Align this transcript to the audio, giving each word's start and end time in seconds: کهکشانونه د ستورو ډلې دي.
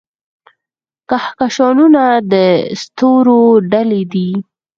کهکشانونه 1.09 2.03
د 2.31 2.33
ستورو 2.81 3.39
ډلې 3.71 4.01
دي. 4.13 4.29